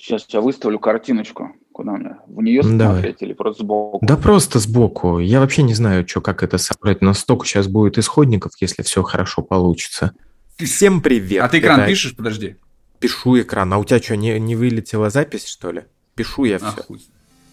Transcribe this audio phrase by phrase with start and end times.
[0.00, 1.50] Сейчас я выставлю картиночку.
[1.72, 2.16] Куда мне?
[2.26, 2.94] В нее Давай.
[3.02, 3.98] смотреть или просто сбоку?
[4.02, 5.18] Да просто сбоку.
[5.18, 7.02] Я вообще не знаю, что, как это собрать.
[7.02, 10.12] Настолько сейчас будет исходников, если все хорошо получится.
[10.56, 11.42] Всем привет.
[11.44, 12.16] А ты экран Это- пишешь?
[12.16, 12.56] Подожди.
[12.98, 13.72] Пишу экран.
[13.74, 15.82] А у тебя что, не, не вылетела запись, что ли?
[16.14, 16.82] Пишу я А, все.
[16.82, 17.02] хуй.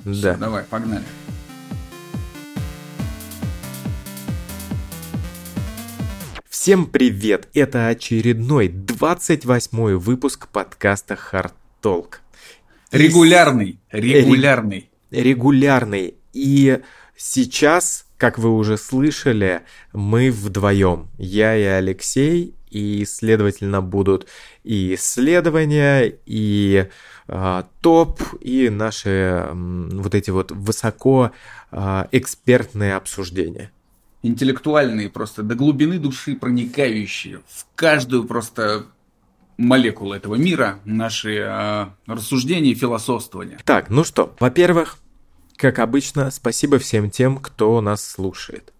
[0.06, 0.12] Да.
[0.14, 1.04] Всё, давай, погнали.
[6.50, 7.48] Всем привет!
[7.54, 12.16] Это очередной 28 выпуск подкаста Hard Talk.
[12.92, 14.90] Регулярный, регулярный.
[15.12, 16.16] регулярный.
[16.34, 16.80] И
[17.18, 21.10] сейчас, как вы уже слышали, мы вдвоем.
[21.18, 24.28] Я и Алексей, и, следовательно, будут
[24.64, 26.88] и исследования, и
[27.28, 31.32] а, топ, и наши м, вот эти вот высоко
[31.72, 33.72] а, экспертные обсуждения.
[34.24, 38.88] Интеллектуальные просто, до глубины души проникающие в каждую просто
[39.58, 43.60] молекулу этого мира наши а, рассуждения и философствования.
[43.66, 44.98] Так, ну что, во-первых,
[45.56, 48.74] как обычно, спасибо всем тем, кто нас слушает.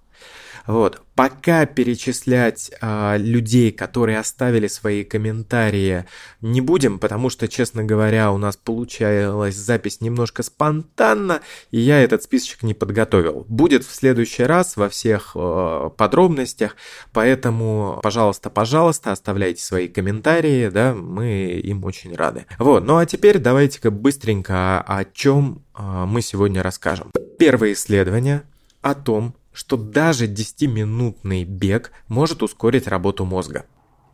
[0.68, 6.04] Вот, пока перечислять а, людей, которые оставили свои комментарии,
[6.42, 11.40] не будем, потому что, честно говоря, у нас получалась запись немножко спонтанно,
[11.72, 13.46] и я этот списочек не подготовил.
[13.48, 16.76] Будет в следующий раз во всех э, подробностях,
[17.14, 22.46] поэтому, пожалуйста, пожалуйста, оставляйте свои комментарии, да, мы им очень рады.
[22.60, 27.12] Вот, ну а теперь давайте-ка быстренько о чем мы сегодня расскажем.
[27.40, 28.44] Первое исследование
[28.82, 33.66] о том, что даже 10-минутный бег может ускорить работу мозга.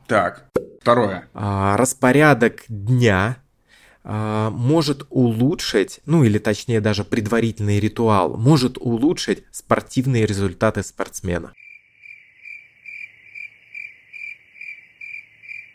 [0.07, 0.45] Так,
[0.79, 1.27] второе.
[1.33, 3.35] А, распорядок дня
[4.05, 11.51] а, может улучшить, ну или точнее даже предварительный ритуал, может улучшить спортивные результаты спортсмена.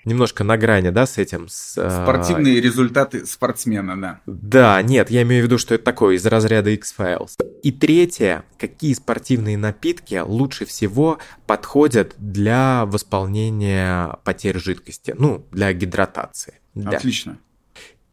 [0.09, 1.48] Немножко на грани, да, с этим?
[1.51, 4.20] С, а, Спортивные результаты спортсмена, да.
[4.25, 7.33] Да, нет, я имею в виду, что это такое из разряда X-Files.
[7.62, 16.55] И третье, какие спортивные напитки лучше всего подходят для восполнения потерь жидкости, ну, для гидратации.
[16.75, 16.96] Да.
[16.96, 17.39] Отлично.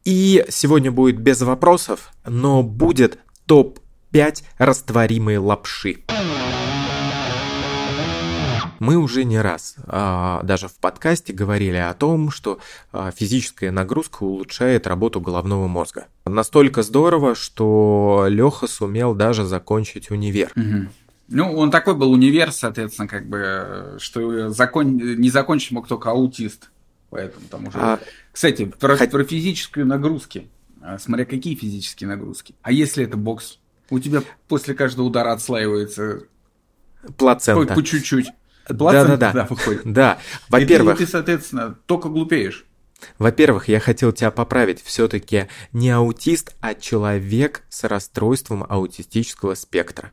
[0.03, 6.03] И сегодня будет без вопросов, но будет топ-5 растворимой лапши.
[8.79, 12.59] Мы уже не раз, а, даже в подкасте, говорили о том, что
[12.91, 16.07] а, физическая нагрузка улучшает работу головного мозга.
[16.25, 20.51] Настолько здорово, что Леха сумел даже закончить универ.
[20.55, 20.89] Мгм.
[21.27, 24.97] Ну, он такой был универ, соответственно, как бы, что закон...
[24.97, 26.69] не закончить мог только аутист.
[27.09, 27.77] Поэтому там уже...
[27.79, 27.99] А,
[28.31, 30.49] Кстати, про, Хот- про физические нагрузки.
[30.81, 32.53] А, Смотря какие физические нагрузки.
[32.61, 33.59] А если это бокс?
[33.89, 36.23] У тебя после каждого удара отслаивается
[37.03, 37.73] по, плацента.
[37.73, 38.27] по чуть-чуть.
[38.69, 39.81] Да, выходит.
[39.85, 42.65] Да, И во-первых, и ты, соответственно, только глупеешь.
[43.19, 44.81] Во-первых, я хотел тебя поправить.
[44.81, 50.11] Все-таки не аутист, а человек с расстройством аутистического спектра.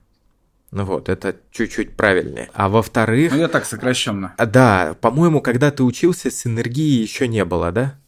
[0.72, 2.48] Ну вот, это чуть-чуть правильнее.
[2.54, 4.34] А во-вторых, Ну, я так сокращенно.
[4.38, 7.98] а, да, по-моему, когда ты учился, с энергией еще не было, да?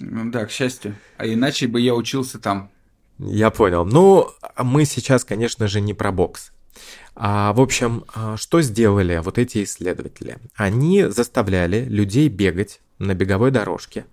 [0.00, 0.96] Ну, Да, к счастью.
[1.18, 2.70] А иначе бы я учился там.
[3.18, 3.84] Я понял.
[3.84, 6.52] Ну, мы сейчас, конечно же, не про бокс.
[7.14, 10.38] А, в общем, а, что сделали вот эти исследователи?
[10.56, 14.04] Они заставляли людей бегать на беговой дорожке,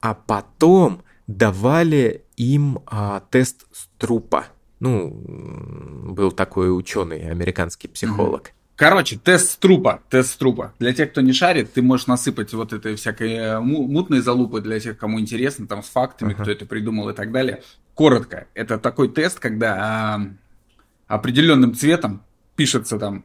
[0.00, 4.46] а потом давали им а, тест Струпа.
[4.80, 8.50] Ну, м, был такой ученый, американский психолог.
[8.74, 10.00] Короче, тест с трупа.
[10.10, 10.72] Тест с трупа.
[10.80, 14.60] Для тех, кто не шарит, ты можешь насыпать вот этой всякой э, му- мутной залупы
[14.60, 16.42] для тех, кому интересно, там с фактами, Ага.
[16.42, 17.62] кто это придумал и так далее.
[17.94, 20.20] Коротко, это такой тест, когда а,
[21.14, 22.22] определенным цветом
[22.56, 23.24] пишется там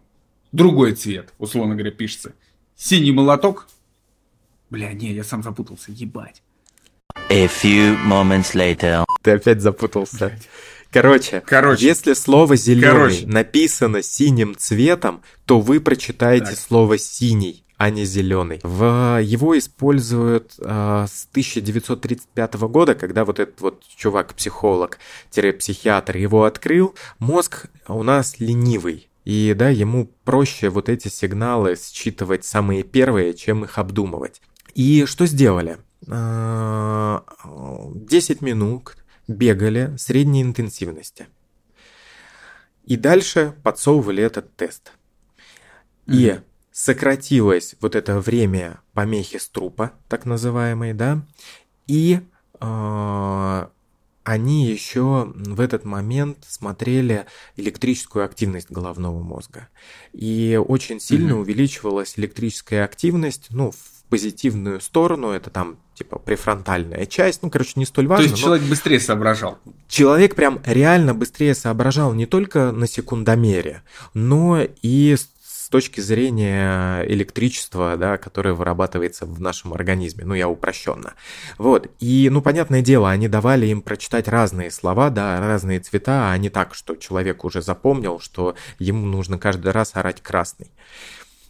[0.52, 2.34] другой цвет, условно говоря, пишется.
[2.76, 3.68] Синий молоток.
[4.70, 6.44] Бля, не, я сам запутался, ебать.
[7.30, 9.06] A few moments later.
[9.24, 10.38] Ты опять запутался.
[10.92, 11.86] Короче, Короче.
[11.86, 13.28] если слово зеленый Короче.
[13.28, 16.58] написано синим цветом, то вы прочитаете Так.
[16.58, 18.60] слово синий, а не зеленый.
[18.64, 26.96] В его используют э, с 1935 года, когда вот этот вот чувак-психолог-психиатр его открыл.
[27.20, 29.08] Мозг у нас ленивый.
[29.26, 34.42] И да, ему проще вот эти сигналы считывать самые первые, чем их обдумывать.
[34.74, 35.78] И что сделали?
[36.10, 37.24] А,
[37.94, 38.98] 10 минут
[39.28, 41.28] бегали средней интенсивности.
[42.86, 44.94] И дальше подсовывали этот тест.
[46.08, 46.40] И.
[46.78, 51.26] сократилось вот это время помехи струпа, так называемой, да,
[51.88, 52.20] и
[52.60, 53.72] а,
[54.24, 57.26] они еще в этот момент смотрели
[57.56, 59.70] электрическую активность головного мозга.
[60.14, 61.40] И очень сильно mm-hmm.
[61.40, 67.86] увеличивалась электрическая активность, ну, в позитивную сторону, это там типа префронтальная часть, ну, короче, не
[67.86, 68.26] столь важно.
[68.26, 69.58] То есть человек быстрее соображал?
[69.88, 73.82] Человек прям реально быстрее соображал не только на секундомере,
[74.14, 75.16] но и
[75.68, 81.16] с точки зрения электричества, да, которое вырабатывается в нашем организме, ну, я упрощенно.
[81.58, 86.38] Вот, и, ну, понятное дело, они давали им прочитать разные слова, да, разные цвета, а
[86.38, 90.72] не так, что человек уже запомнил, что ему нужно каждый раз орать красный.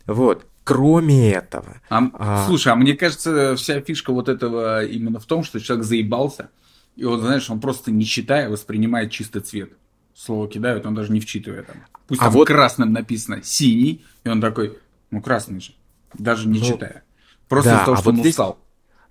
[0.07, 1.79] Вот, Кроме этого.
[1.87, 2.45] А, а...
[2.47, 6.49] Слушай, а мне кажется, вся фишка вот этого именно в том, что человек заебался,
[6.95, 9.73] и он, знаешь, он просто не читая воспринимает чистый цвет.
[10.15, 11.77] Слово кидают, он даже не вчитывая там.
[12.07, 12.47] Пусть а там вот...
[12.47, 14.77] красным написано синий, и он такой,
[15.11, 15.73] ну красный же,
[16.13, 17.03] даже не ну, читая.
[17.47, 18.33] Просто да, из-за того, а что вот он здесь...
[18.33, 18.59] устал.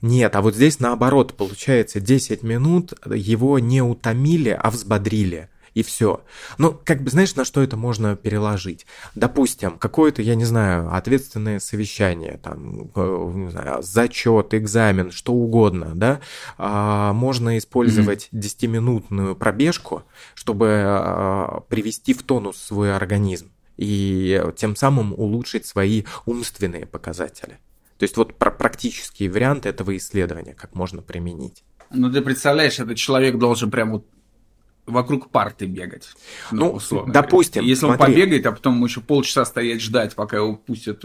[0.03, 6.25] Нет, а вот здесь наоборот, получается, 10 минут его не утомили, а взбодрили и все.
[6.57, 8.87] Ну, как бы, знаешь, на что это можно переложить?
[9.15, 15.93] Допустим, какое-то, я не знаю, ответственное совещание, там, э, не знаю, зачет, экзамен, что угодно,
[15.95, 16.21] да,
[16.57, 18.41] а, можно использовать mm-hmm.
[18.41, 26.87] 10-минутную пробежку, чтобы а, привести в тонус свой организм и тем самым улучшить свои умственные
[26.87, 27.59] показатели.
[27.99, 31.65] То есть вот про практические варианты этого исследования, как можно применить.
[31.91, 34.07] Ну, ты представляешь, этот человек должен прям вот
[34.87, 36.09] вокруг парты бегать.
[36.51, 37.61] Ну, ну условно допустим.
[37.61, 37.69] Говоря.
[37.71, 38.05] Если смотри.
[38.05, 41.05] он побегает, а потом еще полчаса стоять ждать, пока его пустят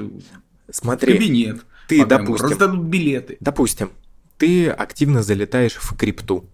[0.70, 1.62] смотри, в кабинет.
[1.88, 3.38] Ты, допустим, раздадут билеты.
[3.40, 3.92] Допустим,
[4.38, 6.46] ты активно залетаешь в крипту,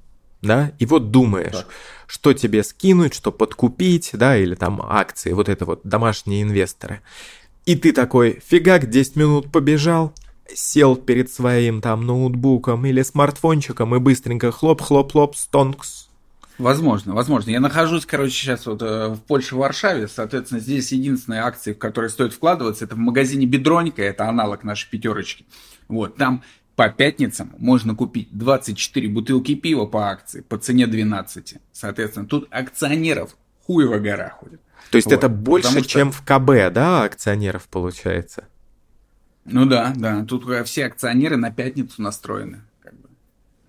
[0.42, 1.68] да, и вот думаешь, так.
[2.06, 7.02] что тебе скинуть, что подкупить, да, или там акции, вот это вот домашние инвесторы.
[7.66, 10.14] И ты такой, фигак, 10 минут побежал,
[10.54, 16.07] сел перед своим там ноутбуком или смартфончиком и быстренько хлоп-хлоп-хлоп, stonks,
[16.58, 17.52] Возможно, возможно.
[17.52, 20.08] Я нахожусь, короче, сейчас вот э, в Польше, в Варшаве.
[20.08, 24.90] Соответственно, здесь единственная акция, в которой стоит вкладываться, это в магазине Бедронька, это аналог нашей
[24.90, 25.46] пятерочки.
[25.88, 26.44] Вот, там
[26.76, 31.56] по пятницам можно купить 24 бутылки пива по акции по цене 12.
[31.74, 34.62] Соответственно, тут акционеров хуево гора ходит.
[34.92, 35.14] То есть вот.
[35.14, 35.84] это больше, что...
[35.84, 38.46] чем в КБ, да, акционеров получается?
[39.46, 40.24] Ну да, да.
[40.26, 42.62] Тут все акционеры на пятницу настроены.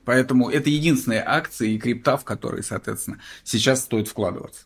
[0.08, 4.62] Поэтому это единственные акции и крипта, в которые, соответственно, сейчас стоит вкладываться.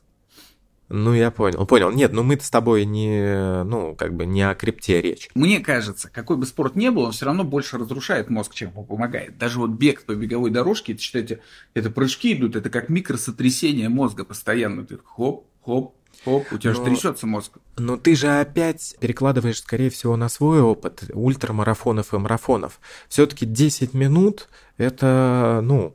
[0.89, 1.91] Ну, я понял, понял.
[1.91, 5.31] Нет, ну мы-то с тобой не, ну, как бы не о крипте речь.
[5.35, 9.37] Мне кажется, какой бы спорт ни был, он все равно больше разрушает мозг, чем помогает.
[9.37, 11.41] Даже вот бег по беговой дорожке, это, считайте,
[11.75, 14.87] это прыжки идут, это как микросотрясение мозга постоянно.
[14.87, 17.53] Ты хоп, хоп, Оп, у тебя но, же трясется мозг.
[17.77, 22.81] Но ты же опять перекладываешь, скорее всего, на свой опыт ультрамарафонов и марафонов.
[23.09, 25.95] Все-таки 10 минут это, ну,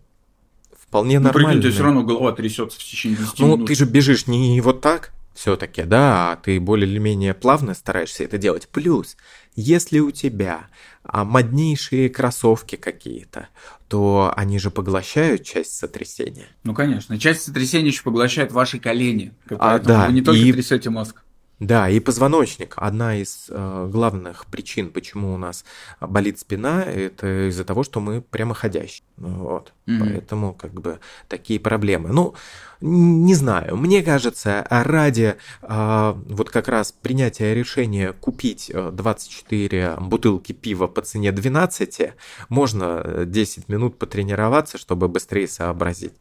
[0.78, 1.50] вполне ну, нормально.
[1.50, 3.60] Прикинь, у тебя все равно голова трясется в течение 10 ну, минут.
[3.60, 7.76] Ну, ты же бежишь не вот так все-таки, да, а ты более или менее плавно
[7.76, 8.68] стараешься это делать.
[8.70, 9.16] Плюс,
[9.58, 10.68] если у тебя
[11.04, 13.50] а, моднейшие кроссовки какие-то,
[13.88, 16.46] то они же поглощают часть сотрясения.
[16.64, 17.18] Ну, конечно.
[17.18, 19.34] Часть сотрясения еще поглощает ваши колени.
[19.50, 20.06] А, да.
[20.06, 20.54] Вы не только и...
[20.54, 21.24] трясете мозг.
[21.60, 22.76] Да, и позвоночник.
[22.78, 25.66] Одна из э, главных причин, почему у нас
[26.00, 29.04] болит спина, это из-за того, что мы прямоходящие.
[29.18, 29.74] Вот.
[29.88, 30.00] Mm-hmm.
[30.00, 32.10] Поэтому как бы такие проблемы.
[32.10, 32.36] Ну,
[32.80, 33.76] не знаю.
[33.76, 41.02] Мне кажется, ради э, вот как раз принятия решения купить 24 э, бутылки пива по
[41.02, 42.14] цене 12,
[42.50, 46.14] можно 10 э, минут потренироваться, чтобы быстрее сообразить,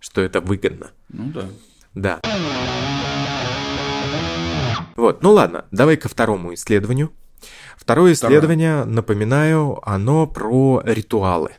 [0.00, 0.90] что это выгодно.
[1.08, 1.48] Ну да.
[1.94, 2.20] Да.
[4.96, 7.12] Вот, ну ладно, давай ко второму исследованию.
[7.76, 8.94] Второе исследование, Второе.
[8.94, 11.52] напоминаю, оно про ритуалы.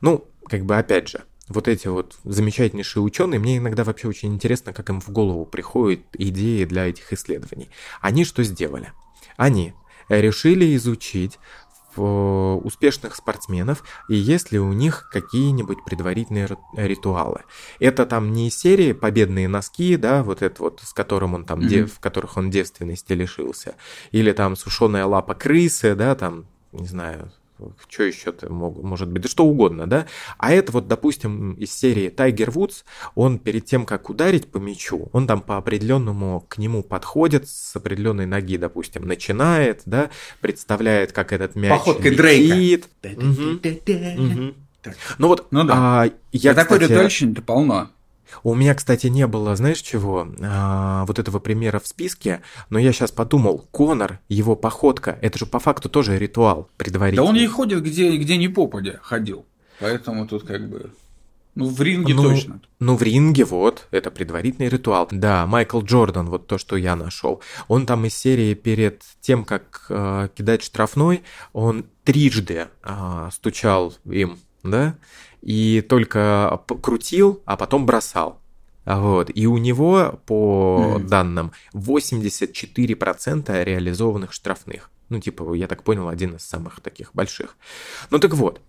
[0.00, 4.72] Ну, как бы опять же, вот эти вот замечательнейшие ученые, мне иногда вообще очень интересно,
[4.72, 7.70] как им в голову приходят идеи для этих исследований.
[8.00, 8.92] Они что сделали?
[9.36, 9.74] Они
[10.08, 11.38] решили изучить
[12.02, 17.42] успешных спортсменов и есть ли у них какие-нибудь предварительные ритуалы.
[17.78, 21.68] Это там не серии победные носки, да, вот это вот, с которым он там, mm-hmm.
[21.68, 23.74] дев, в которых он девственности лишился,
[24.10, 27.32] или там сушеная лапа крысы, да, там, не знаю,
[27.88, 30.06] что еще-то может быть, да что угодно, да.
[30.38, 32.84] А это вот, допустим, из серии Тайгер Вудс,
[33.14, 37.76] он перед тем, как ударить по мячу, он там по определенному к нему подходит с
[37.76, 40.10] определенной ноги, допустим, начинает, да,
[40.40, 42.88] представляет, как этот мяч Походкой летит.
[43.02, 43.20] Дрейка.
[43.20, 44.42] Угу.
[44.42, 44.54] Угу.
[45.18, 45.74] Ну вот, ну, да.
[45.76, 47.90] а, я, да кстати, такой ритуальщин-то полно.
[48.42, 52.92] У меня, кстати, не было, знаешь чего, а, вот этого примера в списке, но я
[52.92, 57.24] сейчас подумал, Конор, его походка, это же по факту тоже ритуал предварительный.
[57.24, 59.46] Да он и ходит где, где ни попадя ходил,
[59.80, 60.90] поэтому тут как бы...
[61.56, 62.60] Ну, в ринге Ну, точно.
[62.80, 65.08] Ну, в ринге, вот, это предварительный ритуал.
[65.10, 67.40] Да, Майкл Джордан, вот то, что я нашел.
[67.66, 71.22] Он там из серии перед тем, как э, кидать штрафной,
[71.54, 74.96] он трижды э, стучал им, да,
[75.46, 78.40] и только крутил, а потом бросал.
[78.84, 79.30] Вот.
[79.32, 81.06] И у него, по Мгм.
[81.06, 84.90] данным, 84% реализованных штрафных.
[85.08, 87.56] Ну, типа, я так понял, один из самых таких больших.
[88.10, 88.60] Ну, так вот.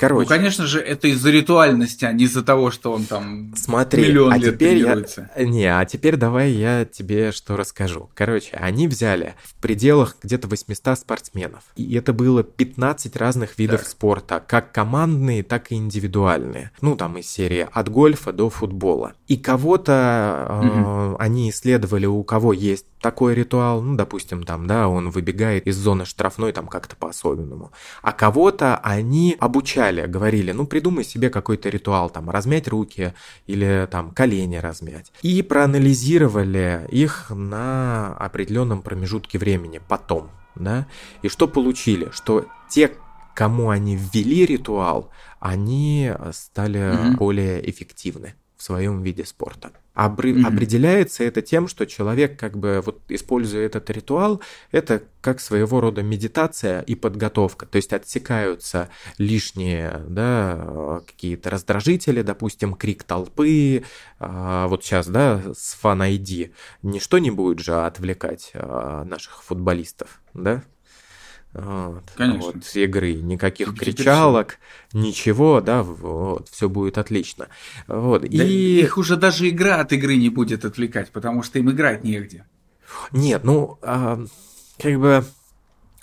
[0.00, 0.22] Короче.
[0.22, 4.32] Ну, конечно же, это из-за ритуальности, а не из-за того, что он там Смотри, миллион
[4.32, 4.84] а лет теперь я...
[4.84, 5.30] тренируется.
[5.36, 8.08] Не, а теперь давай я тебе что расскажу.
[8.14, 11.64] Короче, они взяли в пределах где-то 800 спортсменов.
[11.76, 13.88] И это было 15 разных видов Так.
[13.90, 16.70] спорта, как командные, так и индивидуальные.
[16.80, 19.12] Ну, там из серии от гольфа до футбола.
[19.28, 25.10] И кого-то э, они исследовали, у кого есть такой ритуал, ну, допустим, там, да, он
[25.10, 27.72] выбегает из зоны штрафной там как-то по-особенному.
[28.02, 29.36] А кого-то они
[29.90, 33.12] обучали, говорили, ну, придумай себе какой-то ритуал, там, размять руки
[33.46, 35.12] или там колени размять.
[35.22, 40.86] И проанализировали их на определенном промежутке времени потом, да.
[41.22, 42.08] И что получили?
[42.12, 42.90] Что те,
[43.34, 47.16] кому они ввели ритуал, они стали Мгм.
[47.16, 49.72] более эффективны в своем виде спорта.
[49.94, 50.44] Обры- Мгм.
[50.46, 56.02] Определяется это тем, что человек, как бы, вот используя этот ритуал, это как своего рода
[56.02, 57.64] медитация и подготовка.
[57.64, 63.82] То есть отсекаются лишние, да, какие-то раздражители, допустим, крик толпы.
[64.18, 66.52] А, Вот сейчас, да, с фан ID.
[66.82, 70.62] Ничто не будет же отвлекать а, наших футболистов, да?
[71.52, 72.52] Вот, Конечно.
[72.52, 73.14] Вот, с игры.
[73.14, 74.58] Никаких Теперь кричалок,
[74.92, 77.48] ничего, да, вот, все будет отлично.
[77.88, 78.80] Вот, Да и...
[78.80, 82.46] их уже даже игра от игры не будет отвлекать, потому что им играть негде.
[83.10, 84.20] Нет, ну, а,
[84.78, 85.24] как бы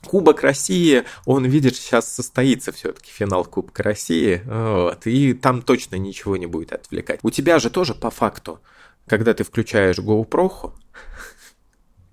[0.06, 6.36] Кубок России, он, видишь, сейчас состоится все-таки финал Кубка России, вот, и там точно ничего
[6.36, 7.20] не будет отвлекать.
[7.24, 8.60] У тебя же тоже по факту,
[9.08, 10.74] когда ты включаешь GoPro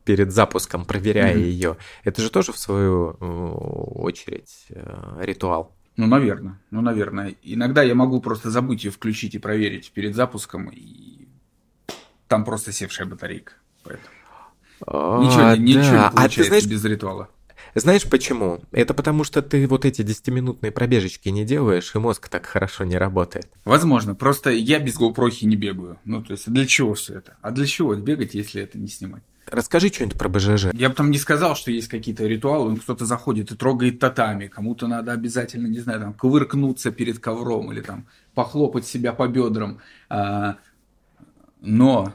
[0.04, 1.42] перед запуском, проверяя Мгм.
[1.44, 5.74] ее, это же тоже в свою э, очередь э, ритуал.
[5.96, 7.34] Ну, наверное, ну, наверное.
[7.42, 11.28] Иногда я могу просто забыть ее включить и проверить перед запуском, и
[12.28, 13.52] там просто севшая батарейка.
[13.84, 14.08] Поэтому
[15.24, 15.90] ничего, А, не- ничего да.
[15.90, 17.28] не А ты получается знаешь, без ритуала.
[17.76, 18.60] Знаешь почему?
[18.72, 22.96] Это потому что ты вот эти 10-минутные пробежечки не делаешь, и мозг так хорошо не
[22.96, 23.48] работает.
[23.64, 25.98] Возможно, просто я без GoPro не бегаю.
[26.04, 27.36] Ну, то есть, для чего все это?
[27.40, 29.22] А для чего бегать, если это не снимать?
[29.46, 30.66] Расскажи что-нибудь про БЖЖ.
[30.72, 34.86] Я бы там не сказал, что есть какие-то ритуалы, кто-то заходит и трогает татами, кому-то
[34.86, 39.80] надо обязательно, не знаю, там, кувыркнуться перед ковром или там похлопать себя по бедрам.
[40.08, 40.56] А,
[41.60, 42.14] но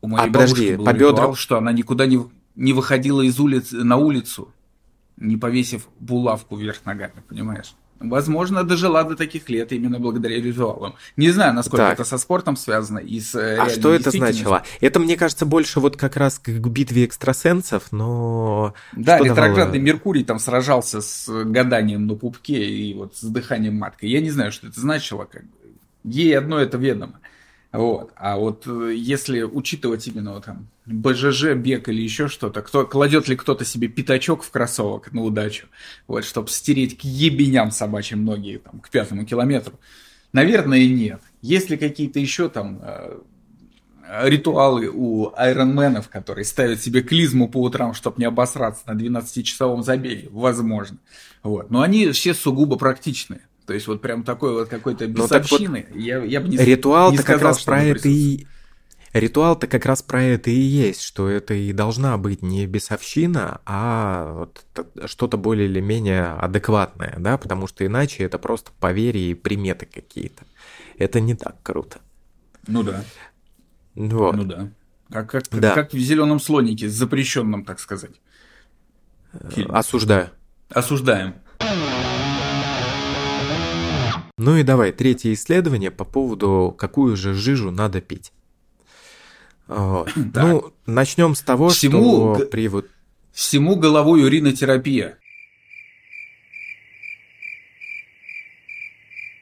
[0.00, 1.34] у моей А, подожди, был по ритуал, бедрам?
[1.34, 2.20] что она никуда не,
[2.56, 4.52] не выходила из улиц на улицу,
[5.16, 7.74] не повесив булавку вверх ногами, понимаешь?
[8.04, 10.94] Возможно, дожила до таких лет именно благодаря ритуалам.
[11.16, 11.94] Не знаю, насколько Так.
[11.94, 14.62] это со спортом связано и с э, А что это значило?
[14.80, 18.74] Это, мне кажется, больше вот как раз к к битве экстрасенсов, но...
[18.92, 19.86] Да, Что ретроградный давало?
[19.86, 24.10] Меркурий там сражался с гаданием на пупке и вот с дыханием маткой.
[24.10, 25.50] Я не знаю, что это значило, как бы.
[26.04, 27.20] Ей одно это ведомо.
[27.72, 28.12] Вот.
[28.16, 33.28] А вот э, если учитывать именно вот там БЖЖ, бег или еще что-то, кто, кладет
[33.28, 35.66] ли кто-то себе пятачок в кроссовок на удачу,
[36.06, 39.78] вот, чтобы стереть к ебеням собачьим ноги там, к пятому километру?
[40.32, 41.20] Наверное, нет.
[41.40, 43.18] Есть ли какие-то еще там э,
[44.24, 50.28] ритуалы у айронменов, которые ставят себе клизму по утрам, чтобы не обосраться на 12-часовом забеге?
[50.30, 50.98] Возможно.
[51.42, 51.70] Вот.
[51.70, 53.42] Но они все сугубо практичные.
[53.66, 55.86] То есть вот прям такой вот какой-то Ну, так вот, бесовщины.
[55.94, 58.46] я, я бы не, Ритуал-то не как сказал, раз что про это и...
[59.12, 64.32] Ритуал-то как раз про это и есть, что это и должна быть не бесовщина, а
[64.32, 64.64] вот
[65.06, 70.44] что-то более или менее адекватное, да, потому что иначе это просто поверье и приметы какие-то.
[70.96, 72.00] Это не так круто.
[72.66, 73.04] Ну да,
[73.94, 74.34] Вот.
[74.36, 74.70] ну да.
[75.10, 75.74] Как, как, Да.
[75.74, 78.18] как в зеленом слонике, запрещенном, так сказать.
[79.50, 79.74] фильме.
[79.74, 80.30] Осуждаю.
[80.70, 81.34] Осуждаем.
[84.38, 88.32] Ну и давай, третье исследование по поводу, какую же жижу надо пить.
[89.76, 90.12] Вот.
[90.34, 92.86] Ну, начнем с того, Всему что при вот
[93.32, 95.18] Всему головой уринотерапия.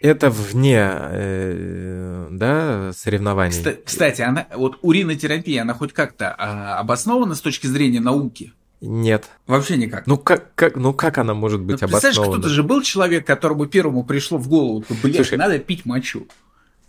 [0.00, 3.52] это вне, э, да, соревнований.
[3.52, 8.54] Кста- Кстати, она, вот уринотерапия, она хоть как-то а, обоснована с точки зрения науки?
[8.80, 9.28] Нет.
[9.46, 10.06] Вообще никак.
[10.06, 12.40] Ну как, как, ну как она может Ну, быть представляешь, обоснована?
[12.40, 16.26] кто-то же был человек, которому первому пришло в голову, блядь, Слушай, надо пить мочу.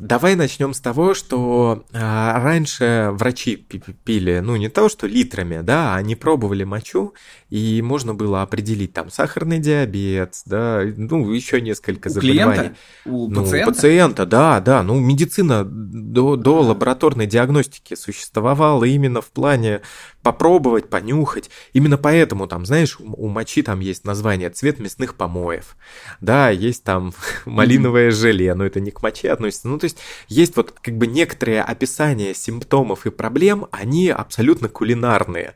[0.01, 5.93] Давай начнем с того, что а, раньше врачи пили, ну не то, что литрами, да,
[5.93, 7.13] они пробовали мочу,
[7.51, 12.53] и можно было определить там сахарный диабет, да, ну еще несколько у заболеваний.
[12.55, 12.77] Клиента?
[13.05, 13.71] У ну, пациента?
[13.71, 14.81] пациента, да, да.
[14.81, 19.81] Ну, медицина до, до лабораторной диагностики существовала именно в плане
[20.23, 21.49] попробовать, понюхать.
[21.73, 25.75] Именно поэтому там, знаешь, у мочи там есть название цвет мясных помоев.
[26.21, 27.13] Да, есть там
[27.45, 29.67] малиновое желе, но это не к моче относится.
[29.67, 29.90] Ну, то есть
[30.27, 35.55] есть вот как бы некоторые описания симптомов и проблем, они абсолютно кулинарные.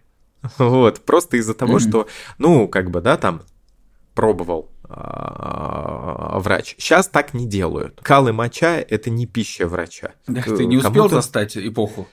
[0.57, 3.41] Вот, просто из-за того, что, ну, как бы, да, там
[4.13, 6.75] пробовал а, врач.
[6.77, 7.99] Сейчас так не делают.
[8.01, 10.11] Кал и моча– это не пища врача.
[10.27, 12.07] Да, ты не успел застать эпоху?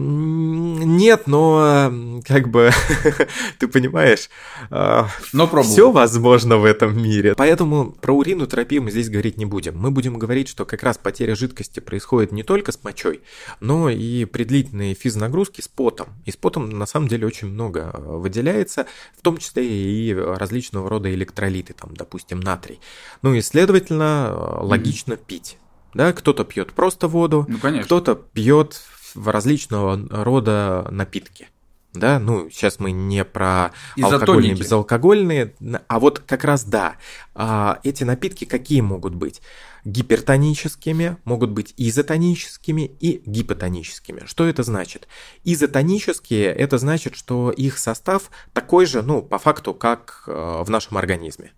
[0.00, 2.70] Нет, но как бы
[3.58, 4.30] ты понимаешь,
[4.70, 5.08] Но
[5.48, 5.62] пробовал.
[5.64, 7.34] все возможно в этом мире.
[7.36, 9.76] Поэтому про уринотерапию мы здесь говорить не будем.
[9.76, 13.22] Мы будем говорить, что как раз потеря жидкости происходит не только с мочой,
[13.58, 16.08] но и при длительной физнагрузке с потом.
[16.26, 18.86] И с потом на самом деле очень много э, выделяется,
[19.18, 22.78] в том числе и различного рода электролиты, там, допустим, натрий.
[23.22, 25.58] Ну и, следовательно, э, логично пить.
[25.92, 27.84] Да, кто-то пьет просто воду, Ну, конечно.
[27.84, 28.80] кто-то пьет
[29.14, 31.48] в различного рода напитки.
[31.94, 34.60] Да, ну, сейчас мы не про алкогольные, Изотоники.
[34.60, 35.54] безалкогольные,
[35.88, 36.96] а вот как раз да.
[37.34, 39.40] А, Эти напитки какие могут быть?
[39.84, 44.24] Гипертоническими, могут быть изотоническими и гипотоническими.
[44.26, 45.08] Что это значит?
[45.44, 50.98] Изотонические– это значит, что их состав такой же, ну, по факту, как э, в нашем
[50.98, 51.52] организме.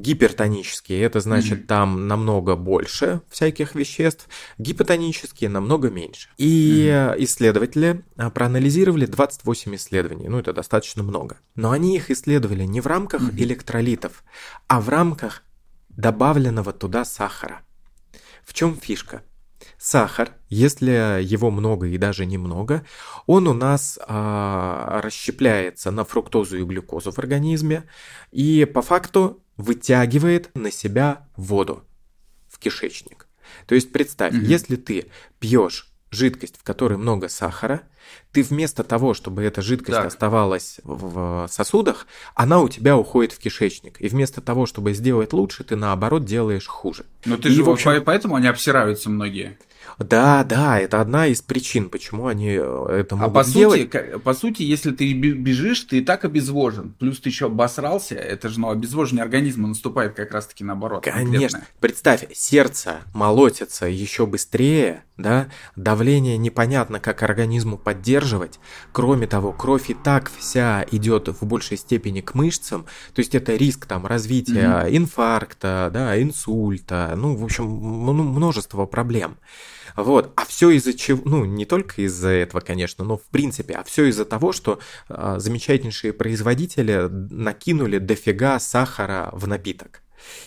[0.00, 4.28] Гипертонические– это значит, там намного больше всяких веществ,
[4.58, 6.28] гипотонические– намного меньше.
[6.38, 11.38] И э, исследователи а, проанализировали 28 исследований, ну это достаточно много.
[11.54, 14.24] Но они их исследовали не в рамках электролитов,
[14.68, 15.42] а в рамках
[15.90, 17.60] добавленного туда сахара.
[18.42, 19.22] В чем фишка?
[19.90, 22.84] Сахар, если его много и даже немного,
[23.26, 27.84] он у нас а, расщепляется на фруктозу и глюкозу в организме
[28.30, 31.82] и по факту вытягивает на себя воду
[32.50, 33.26] в кишечник.
[33.66, 34.44] То есть представь, Мгм.
[34.44, 35.06] если ты
[35.38, 37.80] пьешь жидкость, в которой много сахара,
[38.32, 40.06] ты вместо того, чтобы эта жидкость Так.
[40.06, 43.98] оставалась в сосудах, она у тебя уходит в кишечник.
[43.98, 47.06] И вместо того, чтобы сделать лучше, ты наоборот делаешь хуже.
[47.24, 49.56] Но ты И, же, в общем- по- поэтому они обсираются многие.
[49.98, 53.90] Да, да, это одна из причин, почему они э, это А могут по сути, делать.
[53.90, 56.94] ка- по сути, если ты бе- бежишь, ты и так обезвожен.
[56.98, 61.02] Плюс ты еще обосрался, это же, ну, обезвоживание организма наступает как раз-таки наоборот.
[61.04, 61.30] Конечно.
[61.30, 61.68] конкретное.
[61.80, 68.58] Представь, сердце молотится еще быстрее, да, давление непонятно, как организму поддерживать.
[68.92, 73.54] Кроме того, кровь и так вся идет в большей степени к мышцам, то есть это
[73.54, 79.36] риск там развития инфаркта, да, инсульта, ну, в общем, ну, множество проблем.
[79.96, 83.84] Вот, а все из-за чего, ну, не только из-за этого, конечно, но в принципе, а
[83.84, 84.78] все из-за того, что
[85.08, 90.02] а, замечательнейшие производители накинули дофига сахара в напиток.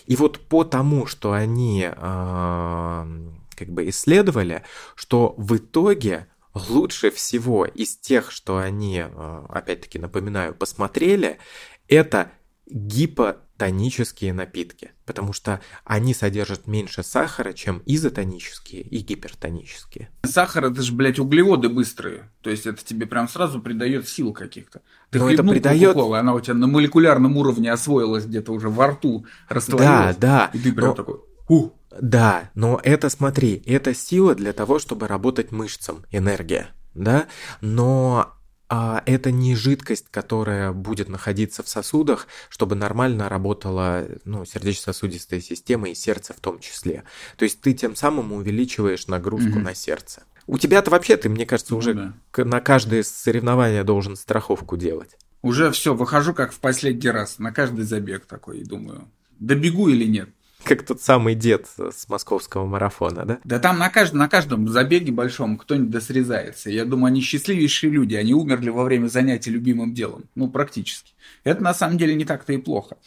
[0.06, 3.08] И вот по тому, что они а,
[3.56, 4.64] как бы исследовали,
[4.96, 6.28] что в итоге
[6.70, 11.40] лучше всего из тех, что они, а, опять-таки напоминаю, посмотрели,
[11.88, 12.32] это
[12.68, 20.10] гипотонические напитки, потому что они содержат меньше сахара, чем изотонические и гипертонические.
[20.26, 22.32] Сахар это же, блядь, углеводы быстрые.
[22.42, 24.82] То есть это тебе прям сразу придает сил каких-то.
[25.12, 28.88] Ты Но это придает- Кока-Колу, она у тебя на молекулярном уровне освоилась где-то уже во
[28.88, 30.18] рту, Да, растворилась.
[30.18, 30.50] да.
[30.54, 35.08] И ты прям но- такой, ух, Да, но это, смотри, это сила для того, чтобы
[35.08, 37.28] работать мышцам, энергия, да,
[37.62, 38.34] но
[38.70, 45.90] а, это не жидкость, которая будет находиться в сосудах, чтобы нормально работала ну, сердечно-сосудистая система
[45.90, 47.04] и сердце в том числе.
[47.38, 49.64] То есть ты тем самым увеличиваешь нагрузку Мгм.
[49.64, 50.24] на сердце.
[50.48, 52.14] У тебя-то вообще, ты, мне кажется, Ну уже да.
[52.32, 55.16] к- на каждое соревнование должен страховку делать.
[55.42, 59.08] Уже все, выхожу как в последний раз на каждый забег такой и думаю,
[59.40, 60.30] добегу или нет.
[60.64, 63.40] Как тот самый дед с московского марафона, да?
[63.44, 66.70] Да там на каждом, на каждом забеге большом кто-нибудь досрезается.
[66.70, 68.16] Я думаю, они счастливейшие люди.
[68.16, 70.24] Они умерли во время занятий любимым делом.
[70.36, 71.12] Ну, практически.
[71.44, 72.98] Это на самом деле не так-то и плохо.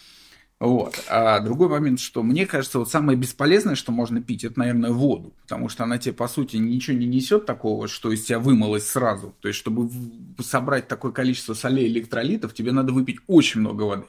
[0.58, 1.04] Вот.
[1.08, 5.32] А другой момент, что мне кажется, вот самое бесполезное, что можно пить, это, наверное, воду.
[5.42, 9.34] Потому что она тебе, по сути, ничего не несет такого, что из тебя вымылось сразу.
[9.40, 9.90] То есть, чтобы
[10.40, 14.04] собрать такое количество солей электролитов, тебе надо выпить очень много воды.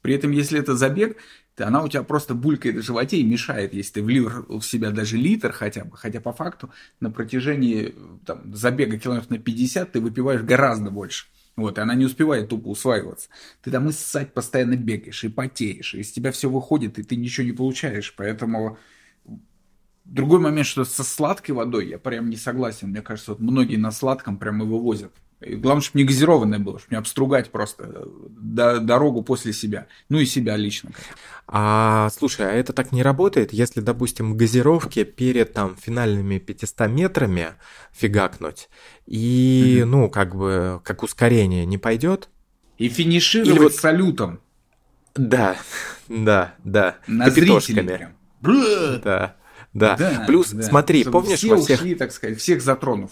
[0.00, 1.16] При этом, если это забег,
[1.58, 5.16] она у тебя просто булькает в животе и мешает, если ты влил в себя даже
[5.16, 5.96] литр хотя бы.
[5.96, 11.26] Хотя по факту на протяжении там, забега километров на 50 ты выпиваешь гораздо больше.
[11.54, 13.28] Вот, и она не успевает тупо усваиваться.
[13.62, 17.16] Ты там и ссать постоянно бегаешь, и потеешь, и из тебя все выходит, и ты
[17.16, 18.14] ничего не получаешь.
[18.16, 18.78] Поэтому
[20.04, 22.88] Другой момент, что со сладкой водой я прям не согласен.
[22.88, 25.12] Мне кажется, вот многие на сладком прям и вывозят.
[25.44, 29.86] И главное, чтобы не газированное было, чтобы не обстругать просто э, до, дорогу после себя.
[30.08, 30.90] Ну и себя лично.
[31.46, 37.48] А слушай, а это так не работает, если, допустим, газировки перед там финальными 500 метрами
[37.92, 38.68] фигакнуть,
[39.06, 39.84] и, mm-hmm.
[39.84, 42.28] ну, как бы, как ускорение не пойдет?
[42.78, 43.74] И финишировать Или вот...
[43.74, 44.40] салютом.
[45.14, 45.56] Да,
[46.08, 46.96] да, да.
[47.06, 48.14] На Капитошками.
[48.40, 49.36] Да,
[49.72, 49.96] да.
[49.96, 50.24] да.
[50.26, 50.62] Плюс, да.
[50.62, 51.80] смотри, Чтобы помнишь все во всех...
[51.80, 53.10] ушли, так сказать, всех затронув.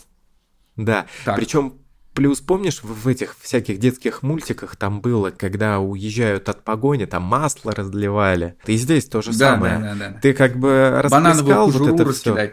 [0.76, 1.36] Да, так.
[1.36, 1.79] причем
[2.14, 7.72] Плюс помнишь, в этих всяких детских мультиках там было, когда уезжают от погони, там масло
[7.72, 8.56] разливали.
[8.66, 9.78] И здесь то же да, самое.
[9.78, 10.20] Да, да, да.
[10.20, 12.52] Ты как бы расплескал вот это все.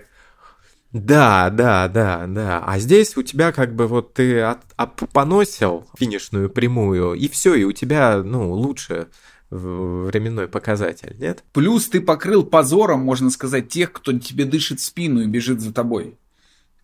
[0.93, 2.63] Да, да, да, да.
[2.65, 7.55] А здесь у тебя как бы вот ты от, от, поносил финишную прямую, и все,
[7.55, 9.07] и у тебя, ну, лучше
[9.49, 11.43] временной показатель, нет?
[11.53, 15.73] Плюс ты покрыл позором, можно сказать, тех, кто тебе дышит в спину и бежит за
[15.73, 16.17] тобой.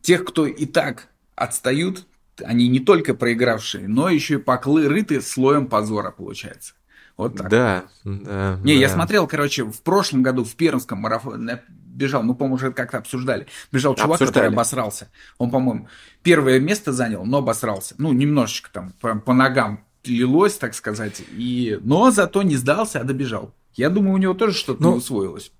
[0.01, 2.05] Тех, кто и так отстают,
[2.43, 6.74] они не только проигравшие, но еще и покрыты слоем позора, получается.
[7.15, 7.50] Вот так.
[7.50, 8.60] Да, да.
[8.63, 8.80] Не, да.
[8.80, 13.48] я смотрел, короче, в прошлом году в Пермском марафоне бежал, ну, по-моему, уже как-то обсуждали.
[13.72, 14.34] Бежал чувак, обсуждали.
[14.34, 15.12] который обосрался.
[15.38, 15.88] Он, по-моему,
[16.24, 17.96] первое место занял, но обосрался.
[18.00, 21.22] Ну, немножечко там по, по ногам лилось, так сказать.
[21.32, 21.80] И...
[21.84, 23.54] Но зато не сдался, а добежал.
[23.74, 25.52] Я думаю, у него тоже что-то ну, не усвоилось.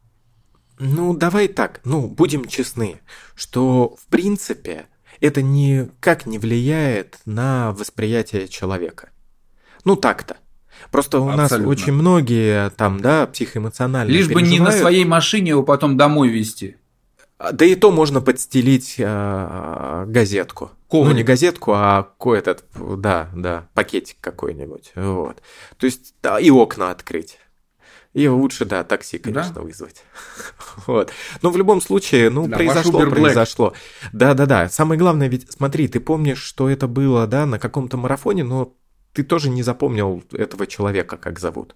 [0.80, 3.00] Ну, давай так, ну, будем честны,
[3.36, 4.88] что, в принципе,
[5.19, 9.10] это никак не влияет на восприятие человека.
[9.86, 10.38] Ну так-то.
[10.91, 11.58] Просто у Абсолютно.
[11.58, 16.30] нас очень многие там, да, психоэмоционально Лишь бы не на своей машине его потом домой
[16.30, 16.78] везти.
[17.38, 20.71] А, да и то можно подстелить э, газетку.
[20.88, 21.12] Коврик.
[21.12, 24.91] Ну, не газетку, а этот, да, да, пакетик какой-нибудь.
[24.95, 25.41] Вот.
[25.78, 27.39] То есть, да, и окна открыть.
[28.13, 29.62] И лучше, да, такси, конечно, да?
[29.62, 30.04] вызвать.
[30.88, 31.12] вот.
[31.41, 33.73] Но в любом случае, ну, да, произошло, произошло.
[34.12, 34.69] Да-да-да.
[34.69, 38.76] Самое главное, ведь, смотри, ты помнишь, что это было, да, на каком-то марафоне, но
[39.13, 41.76] ты тоже не запомнил этого человека, как зовут.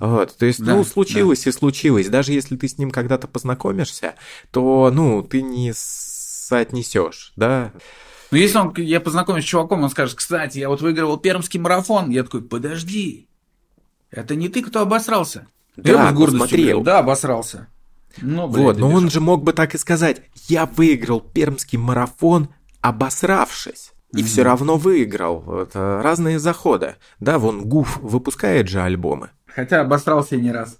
[0.00, 1.50] Вот, то есть, да, ну, случилось да.
[1.50, 2.08] и случилось.
[2.08, 4.16] Даже если ты с ним когда-то познакомишься,
[4.50, 7.72] то, ну, ты не соотнесешь, да.
[8.32, 12.10] Ну, если он, я познакомлюсь с чуваком, он скажет, кстати, я вот выигрывал пермский марафон,
[12.10, 13.28] я такой, подожди,
[14.14, 15.46] это не ты, кто обосрался.
[15.76, 16.62] Да, с ну смотри.
[16.62, 17.68] Говорил, да, обосрался.
[18.22, 20.22] Ну, блин, вот, но он же мог бы так и сказать.
[20.46, 22.48] Я выиграл пермский марафон,
[22.80, 23.92] обосравшись.
[24.12, 24.24] И mm-hmm.
[24.24, 25.62] все равно выиграл.
[25.62, 26.94] Это разные заходы.
[27.18, 29.30] Да, вон Гуф выпускает же альбомы.
[29.46, 30.78] Хотя обосрался не раз.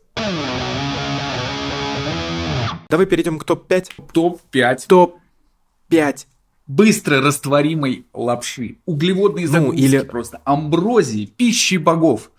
[2.89, 3.91] Давай перейдем к топ-5.
[4.13, 4.87] Топ-5.
[4.87, 6.27] Топ-5
[6.67, 9.99] быстро растворимой лапши, углеводные закуски ну, или...
[10.01, 12.31] просто, амброзии, пищи богов.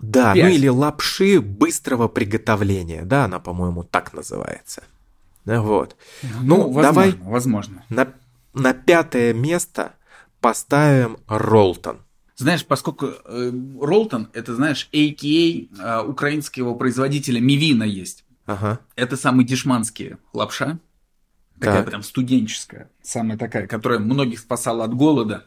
[0.00, 0.44] Да, 5.
[0.44, 4.82] ну или лапши быстрого приготовления, да, она, по-моему, так называется.
[5.44, 5.96] Вот.
[6.22, 7.84] Ну, ну возможно, давай возможно.
[7.88, 8.08] На,
[8.54, 9.94] на пятое место
[10.40, 11.98] поставим Ролтон.
[12.36, 18.24] Знаешь, поскольку э, Ролтон, это, знаешь, AKA э, украинского производителя Мивина есть.
[18.46, 18.80] Ага.
[18.96, 20.78] Это самый дешманский лапша.
[21.58, 21.90] Такая так.
[21.90, 22.90] прям студенческая.
[23.02, 25.44] Самая такая, которая многих спасала от голода,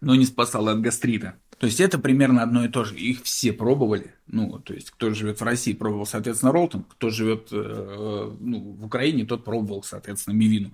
[0.00, 1.34] но не спасала от гастрита.
[1.58, 2.96] То есть это примерно одно и то же.
[2.96, 4.14] Их все пробовали.
[4.28, 6.84] Ну, то есть кто живет в России, пробовал, соответственно, Ролтон.
[6.84, 10.72] Кто живет э, ну, в Украине, тот пробовал, соответственно, Мивину.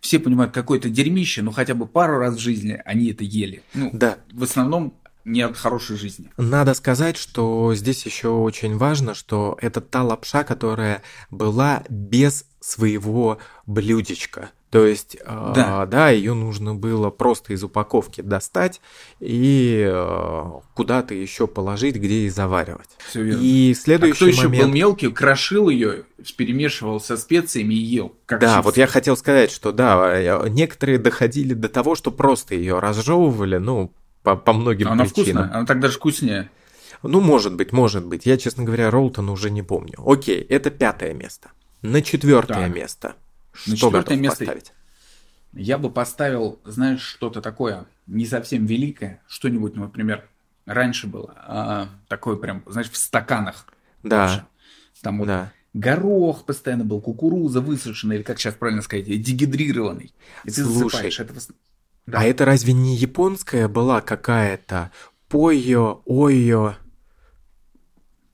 [0.00, 3.62] Все понимают, какое-то дерьмище, но хотя бы пару раз в жизни они это ели.
[3.72, 4.18] Ну, да.
[4.30, 4.94] В основном
[5.26, 6.30] не от хорошей жизни.
[6.36, 13.38] Надо сказать, что здесь еще очень важно, что это та лапша, которая была без своего
[13.66, 14.50] блюдечка.
[14.70, 18.80] То есть, да, э, да ее нужно было просто из упаковки достать
[19.20, 22.90] и э, куда-то еще положить, где и заваривать.
[23.08, 23.40] Все верно.
[23.42, 24.54] И следующий а кто момент...
[24.54, 26.04] еще был мелкий, крошил ее,
[26.36, 28.16] перемешивал со специями и ел.
[28.26, 28.62] Как да, чипсы.
[28.62, 33.92] вот я хотел сказать, что да, некоторые доходили до того, что просто ее разжевывали, ну,
[34.26, 35.44] по, по многим она причинам.
[35.44, 36.50] Вкусная, она так даже вкуснее.
[37.04, 38.26] Ну, может быть, может быть.
[38.26, 39.94] Я, честно говоря, Ролтон уже не помню.
[40.04, 41.52] Окей, это пятое место.
[41.80, 43.14] На четвертое место
[43.66, 44.72] на что четвертое место поставить?
[45.52, 50.28] Я бы поставил, знаешь, что-то такое не совсем великое, что-нибудь, например,
[50.64, 53.66] раньше было, а, такое прям, знаешь, в стаканах.
[54.02, 54.22] Да.
[54.22, 54.48] Лапша.
[55.02, 55.52] Там вот да.
[55.72, 60.12] горох постоянно был, кукуруза высушенная, или как сейчас правильно сказать, дегидрированный.
[60.42, 61.32] И ты Слушай, это...
[62.06, 62.20] Да.
[62.20, 64.92] А это разве не японская была какая-то?
[65.28, 66.76] Пойо, ойо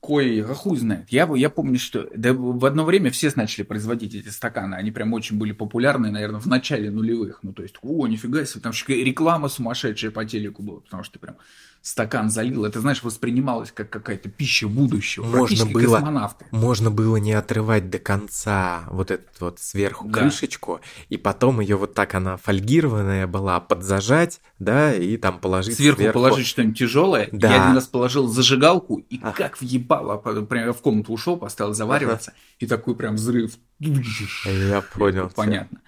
[0.03, 1.09] кое а хуй знает.
[1.09, 4.75] Я, я помню, что да, в одно время все начали производить эти стаканы.
[4.75, 7.39] Они прям очень были популярны, наверное, в начале нулевых.
[7.41, 11.37] Ну, то есть, о, нифига себе, там реклама сумасшедшая по телеку была, потому что прям
[11.83, 15.25] стакан залил, это, знаешь, воспринималось как какая-то пища будущего.
[15.25, 16.45] Можно было- космонавты.
[16.51, 20.21] Можно было не отрывать до конца вот эту вот сверху Да.
[20.21, 26.11] крышечку, и потом ее вот так она фольгированная была, подзажать, да, и там положить Сверху,
[26.13, 27.27] положить что-нибудь тяжелое.
[27.33, 27.49] Да.
[27.53, 29.33] Я один раз положил зажигалку, и Ага.
[29.37, 30.15] как въебало.
[30.17, 33.57] Прям я в комнату ушел, поставил завариваться, и такой прям взрыв.
[33.79, 35.29] Я понял.
[35.35, 35.81] Понятно.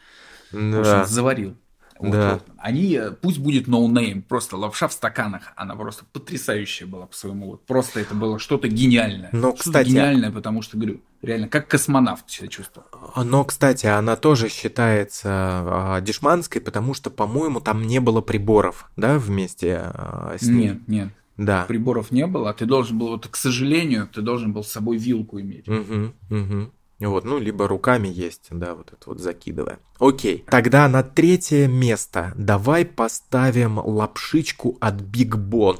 [0.51, 1.01] В Да.
[1.01, 1.55] общем, заварил.
[1.97, 2.33] Вот, Да.
[2.33, 2.43] вот.
[2.57, 7.15] Они, э, пусть будет no name, просто лапша в стаканах, она просто потрясающая была по
[7.15, 7.51] своему.
[7.51, 9.29] Вот просто это было что-то гениальное.
[9.31, 12.87] Но, Что-то кстати- гениальное, потому что, говорю, реально, как космонавт себя чувствовал.
[13.23, 19.17] Но, кстати, она тоже считается а, дешманской, потому что, по-моему, там не было приборов, да,
[19.17, 20.69] вместе а, с ней.
[20.71, 21.63] Нет, нет, Да.
[21.65, 24.97] приборов не было, а ты должен был, вот, к сожалению, ты должен был с собой
[24.97, 25.67] вилку иметь.
[25.67, 26.71] Угу, угу.
[26.99, 29.79] Вот, ну, либо руками есть, да, вот это вот закидывая.
[29.99, 35.79] Окей, тогда на третье место давай поставим лапшичку от Биг Бон.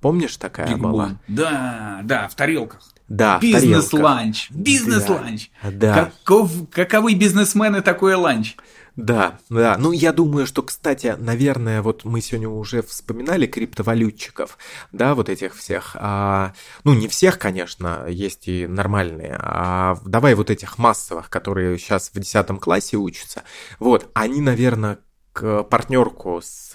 [0.00, 1.06] Помнишь, такая Биг была?
[1.06, 1.18] Бон.
[1.26, 2.82] Да, да, в тарелках.
[3.08, 3.38] Да.
[3.40, 4.50] Бизнес-ланч.
[4.50, 5.50] Бизнес-ланч.
[5.62, 6.12] Да.
[6.24, 8.56] Каков, каковы бизнесмены такое ланч?
[8.96, 9.76] Да, да.
[9.78, 14.56] Ну, я думаю, что, кстати, наверное, вот мы сегодня уже вспоминали криптовалютчиков,
[14.92, 15.94] да, вот этих всех.
[15.98, 16.54] а,
[16.84, 19.36] ну, не всех, конечно, есть и нормальные.
[19.38, 23.42] А давай вот этих массовых, которые сейчас в 10 классе учатся.
[23.78, 24.98] Вот, они, наверное,
[25.34, 26.72] к партнерку с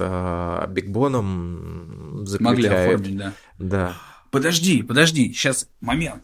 [0.69, 3.01] Бигбоном Могли заключают.
[3.01, 3.33] оформить, да.
[3.57, 3.93] Да.
[4.29, 6.23] Подожди, подожди, сейчас момент.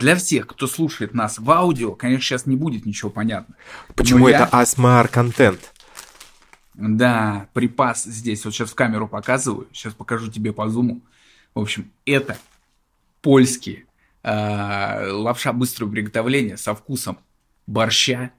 [0.00, 3.54] Для всех, кто слушает нас в аудио, конечно, сейчас не будет ничего понятно.
[3.94, 5.60] Почему это я- ASMR контент?
[6.72, 8.42] Да, припас здесь.
[8.46, 9.68] Вот сейчас в камеру показываю.
[9.74, 11.02] Сейчас покажу тебе по зуму.
[11.54, 12.38] В общем, это
[13.20, 13.84] польские
[14.22, 17.18] э, лапша быстрого приготовления со вкусом
[17.66, 18.30] борща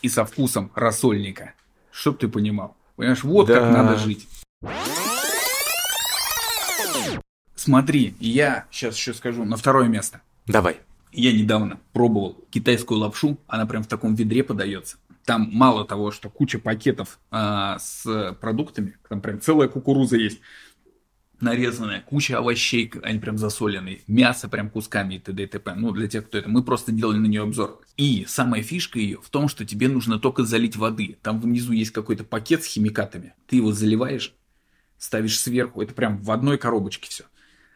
[0.00, 1.52] и со вкусом рассольника.
[1.90, 2.76] Чтоб ты понимал.
[2.96, 3.60] Понимаешь, вот Да.
[3.60, 4.26] как надо жить.
[7.56, 10.22] Смотри, я сейчас еще скажу на второе место.
[10.46, 10.78] Давай.
[11.16, 14.96] Я недавно пробовал китайскую лапшу, она прям в таком ведре подается.
[15.24, 20.40] Там мало того, что куча пакетов а, с продуктами, там прям целая кукуруза есть,
[21.40, 25.44] нарезанная, куча овощей, они прям засоленные, мясо прям кусками и т.д.
[25.44, 25.74] и т.п.
[25.76, 27.80] Ну, для тех, кто это, мы просто делали на нее обзор.
[27.96, 31.16] И самая фишка ее в том, что тебе нужно только залить воды.
[31.22, 33.34] Там внизу есть какой-то пакет с химикатами.
[33.46, 34.34] Ты его заливаешь,
[34.98, 37.24] ставишь сверху, это прям в одной коробочке все.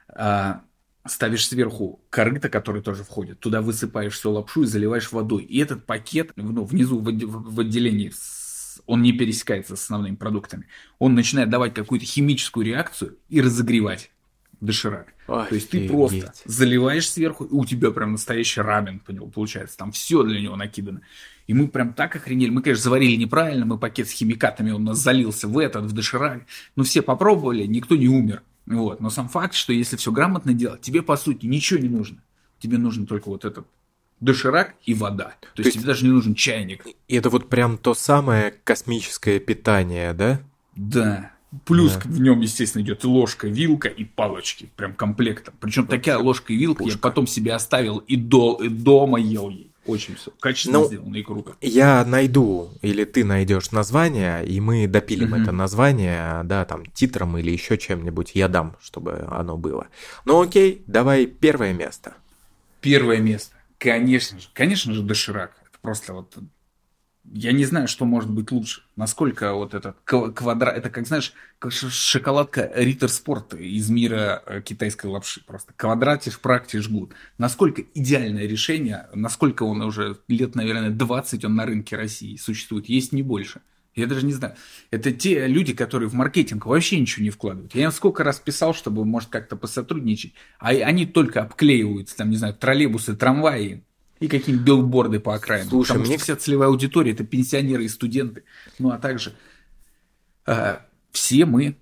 [0.08, 0.62] А,
[1.08, 5.44] ставишь сверху корыто, который тоже входит, туда высыпаешь всю лапшу и заливаешь водой.
[5.44, 8.12] И этот пакет, ну, внизу в, отде- в отделении,
[8.86, 10.66] он не пересекается с основными продуктами.
[10.98, 14.10] Он начинает давать какую-то химическую реакцию и разогревать
[14.60, 15.14] доширак.
[15.48, 15.92] То есть ты Офигеть.
[15.92, 19.76] просто заливаешь сверху, и у тебя прям настоящий рамен по нему получается.
[19.76, 21.02] Там все для него накидано.
[21.46, 22.50] И мы прям так охренели.
[22.50, 25.92] Мы, конечно, заварили неправильно, мы пакет с химикатами, он у нас залился в этот, в
[25.92, 26.42] доширак.
[26.76, 28.42] Но все попробовали, никто не умер.
[28.70, 29.00] Вот.
[29.00, 32.18] Но сам факт, что если все грамотно делать, тебе, по сути, ничего не нужно.
[32.60, 33.66] Тебе нужен только вот этот
[34.20, 35.34] доширак и вода.
[35.54, 36.84] То, есть, есть- тебе даже не нужен чайник.
[37.06, 40.40] И это вот прям то самое космическое питание, да?
[40.74, 41.30] Да.
[41.64, 42.00] Плюс Да.
[42.04, 44.68] в нем, естественно, идет ложка, вилка и палочки.
[44.76, 45.54] Прям комплектом.
[45.60, 46.98] Причем такая ложка и вилка я пушка.
[47.00, 49.70] потом себе оставил и, до, и дома ел ей.
[49.88, 51.56] Очень все качественно Ну, сделано и круто.
[51.62, 55.42] Я найду, или ты найдешь название, и мы допилим Мгм.
[55.42, 58.32] это название, да, там, титром или еще чем-нибудь.
[58.34, 59.88] Я дам, чтобы оно было.
[60.26, 62.14] Ну окей, давай первое место.
[62.82, 63.56] Первое место.
[63.78, 65.52] Конечно же, конечно же, доширак.
[65.62, 66.36] Это просто вот...
[67.32, 68.82] Я не знаю, что может быть лучше.
[68.96, 70.76] Насколько вот этот ква- квадрат...
[70.76, 71.32] Это как, знаешь,
[71.68, 75.44] шоколадка Риттер Спорт из мира э, китайской лапши.
[75.44, 77.12] Просто квадратишь, практишь, жгут.
[77.36, 82.88] Насколько идеальное решение, насколько он уже лет, наверное, 20 он на рынке России существует.
[82.88, 83.60] Есть не больше.
[83.94, 84.54] Я даже не знаю.
[84.90, 87.74] Это те люди, которые в маркетинг вообще ничего не вкладывают.
[87.74, 90.34] Я им сколько раз писал, чтобы, может, как-то посотрудничать.
[90.60, 93.82] А они только обклеиваются, там, не знаю, троллейбусы, трамваи
[94.20, 95.68] и какие-нибудь билборды по окраинам.
[95.70, 98.44] Слушай, Потому мне- что вся целевая аудитория это пенсионеры и студенты.
[98.78, 99.34] Ну, а также
[100.46, 100.78] э,
[101.12, 101.76] все мы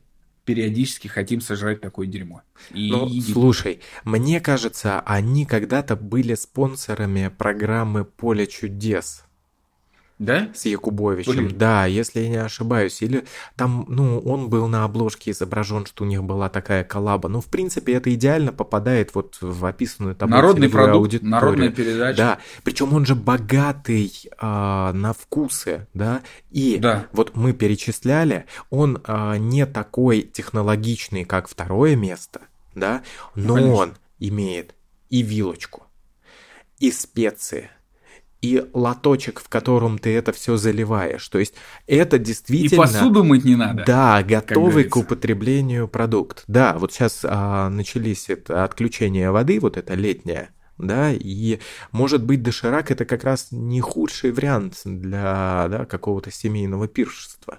[0.44, 2.42] периодически хотим сожрать такое дерьмо.
[2.72, 9.24] И Ну, слушай, мне кажется, они когда-то были спонсорами программы «Поле чудес».
[10.18, 10.48] Да?
[10.54, 11.32] с Якубовичем.
[11.32, 11.58] Блин.
[11.58, 13.02] Да, если я не ошибаюсь.
[13.02, 13.24] Или
[13.54, 17.28] там, ну, он был на обложке изображен, что у них была такая коллаба.
[17.28, 21.30] Ну, в принципе, это идеально попадает вот в описанную тобой Народный продукт, аудиторию.
[21.30, 22.16] народная передача.
[22.16, 27.06] Да, причем он же богатый а, на вкусы, да, и Да.
[27.12, 32.40] вот мы перечисляли, он а, не такой технологичный, как второе место,
[32.74, 33.02] да,
[33.34, 33.74] но конечно.
[33.74, 34.74] он имеет
[35.10, 35.84] и вилочку,
[36.78, 37.70] и специи,
[38.46, 41.26] и лоточек, в котором ты это все заливаешь.
[41.28, 41.54] То есть
[41.86, 42.82] это действительно...
[42.82, 43.84] И посуду мыть не надо.
[43.84, 46.44] Да, готовый к употреблению продукт.
[46.46, 51.58] Да, вот сейчас а, начались это отключение воды, вот это летнее, да, и
[51.90, 57.58] может быть доширак это как раз не худший вариант для да, какого-то семейного пиршества.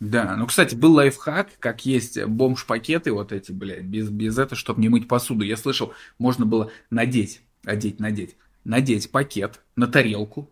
[0.00, 4.80] Да, ну, кстати, был лайфхак, как есть бомж-пакеты вот эти, блядь, без, без этого, чтобы
[4.80, 5.44] не мыть посуду.
[5.44, 10.50] Я слышал, можно было надеть, одеть, надеть, надеть пакет на тарелку,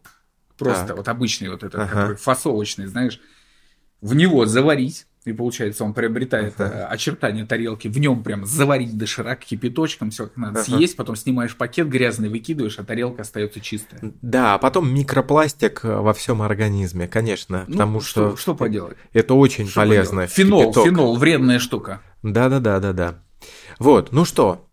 [0.59, 0.97] просто Так.
[0.99, 1.89] вот обычный вот этот, Ага.
[1.89, 3.21] который фасовочный, знаешь,
[4.01, 6.71] в него заварить, и получается он приобретает Ага.
[6.75, 10.77] э, очертания тарелки, в нем прям заварить доширак кипяточком, все как надо, Ага.
[10.77, 14.01] съесть, потом снимаешь пакет грязный, выкидываешь, а тарелка остается чистая.
[14.23, 18.97] Да, а потом микропластик во всем организме, конечно, Ну, потому что, что, что поделать?
[19.13, 20.23] это очень Что полезно.
[20.23, 20.31] поделать?
[20.33, 20.85] Фенол, кипяток.
[20.87, 22.01] фенол, вредная штука.
[22.23, 23.23] Да-да-да-да-да.
[23.79, 24.70] Вот, ну что,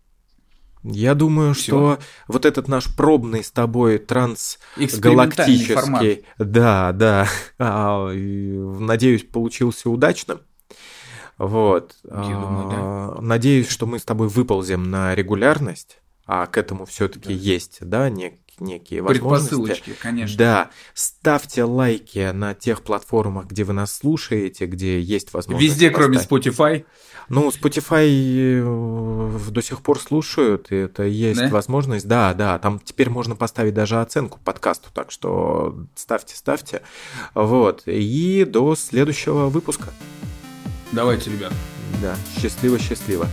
[0.82, 1.62] я думаю, Всё.
[1.62, 7.26] что вот этот наш пробный с тобой трансгалактический, да, да,
[7.58, 10.40] а, надеюсь, получился удачным.
[11.36, 11.96] Вот.
[12.02, 17.78] думаю, А, Надеюсь, что мы с тобой выползем на регулярность, а к этому все-таки есть,
[17.80, 19.54] да, нек- некие возможности.
[19.54, 20.36] Предпосылочки, конечно.
[20.38, 25.70] Да, ставьте лайки на тех платформах, где вы нас слушаете, где есть возможность.
[25.72, 26.46] Везде, кроме поставить.
[26.46, 26.84] Spotify.
[27.28, 31.48] Ну, Spotify э, до сих пор слушают, и это есть Да?
[31.48, 32.08] возможность.
[32.08, 36.82] Да, да, там теперь можно поставить даже оценку подкасту, так что ставьте, ставьте.
[37.34, 39.92] Вот, и до следующего выпуска.
[40.92, 41.52] Давайте, ребят.
[42.00, 43.26] Да, счастливо-счастливо.